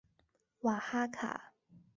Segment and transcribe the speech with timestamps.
[0.61, 1.53] 瓦哈卡。